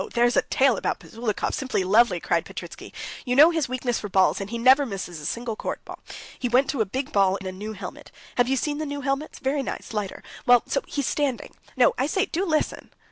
"Oh, 0.01 0.09
there 0.09 0.25
is 0.25 0.35
a 0.35 0.41
tale 0.41 0.77
about 0.77 0.97
Buzulukov—simply 0.97 1.83
lovely!" 1.83 2.19
cried 2.19 2.43
Petritsky. 2.43 2.91
"You 3.23 3.35
know 3.35 3.51
his 3.51 3.69
weakness 3.69 3.99
for 3.99 4.09
balls, 4.09 4.41
and 4.41 4.49
he 4.49 4.57
never 4.57 4.83
misses 4.83 5.19
a 5.19 5.27
single 5.27 5.55
court 5.55 5.85
ball. 5.85 5.99
He 6.39 6.49
went 6.49 6.71
to 6.71 6.81
a 6.81 6.85
big 6.87 7.11
ball 7.11 7.35
in 7.35 7.45
a 7.45 7.51
new 7.51 7.73
helmet. 7.73 8.09
Have 8.33 8.47
you 8.47 8.57
seen 8.57 8.79
the 8.79 8.87
new 8.87 9.01
helmets? 9.01 9.37
Very 9.37 9.61
nice, 9.61 9.93
lighter. 9.93 10.23
Well, 10.47 10.63
so 10.65 10.81
he's 10.87 11.05
standing.... 11.05 11.53
No, 11.77 11.93
I 11.99 12.07
say, 12.07 12.25
do 12.25 12.43
listen." 12.47 12.89